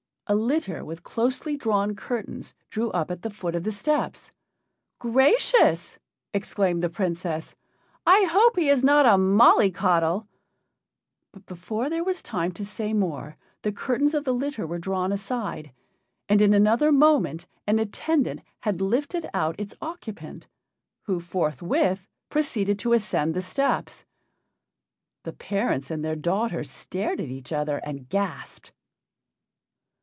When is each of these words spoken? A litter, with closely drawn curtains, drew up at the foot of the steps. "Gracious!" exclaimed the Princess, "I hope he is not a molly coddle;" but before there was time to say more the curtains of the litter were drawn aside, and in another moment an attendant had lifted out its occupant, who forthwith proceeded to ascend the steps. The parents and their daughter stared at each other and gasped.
A 0.27 0.31
litter, 0.31 0.85
with 0.85 1.03
closely 1.03 1.57
drawn 1.57 1.93
curtains, 1.93 2.53
drew 2.69 2.89
up 2.91 3.11
at 3.11 3.21
the 3.21 3.29
foot 3.29 3.53
of 3.53 3.65
the 3.65 3.71
steps. 3.73 4.31
"Gracious!" 4.97 5.99
exclaimed 6.33 6.81
the 6.81 6.89
Princess, 6.89 7.53
"I 8.07 8.23
hope 8.31 8.55
he 8.55 8.69
is 8.69 8.81
not 8.81 9.05
a 9.05 9.17
molly 9.17 9.71
coddle;" 9.71 10.29
but 11.33 11.45
before 11.45 11.89
there 11.89 12.05
was 12.05 12.21
time 12.23 12.53
to 12.53 12.65
say 12.65 12.93
more 12.93 13.35
the 13.63 13.73
curtains 13.73 14.13
of 14.13 14.23
the 14.23 14.31
litter 14.33 14.65
were 14.65 14.79
drawn 14.79 15.11
aside, 15.11 15.73
and 16.29 16.39
in 16.39 16.53
another 16.53 16.93
moment 16.93 17.45
an 17.67 17.77
attendant 17.77 18.39
had 18.61 18.79
lifted 18.79 19.29
out 19.33 19.59
its 19.59 19.75
occupant, 19.81 20.47
who 21.07 21.19
forthwith 21.19 22.07
proceeded 22.29 22.79
to 22.79 22.93
ascend 22.93 23.33
the 23.33 23.41
steps. 23.41 24.05
The 25.25 25.33
parents 25.33 25.91
and 25.91 26.05
their 26.05 26.15
daughter 26.15 26.63
stared 26.63 27.19
at 27.19 27.27
each 27.27 27.51
other 27.51 27.79
and 27.79 28.07
gasped. 28.07 28.71